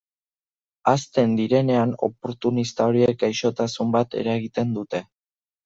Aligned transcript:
Hazten 0.91 1.35
direnean, 1.39 1.93
oportunista 2.09 2.89
horiek 2.93 3.21
gaixotasun 3.27 3.95
bat 3.99 4.21
eragiten 4.25 4.77
dute. 4.83 5.07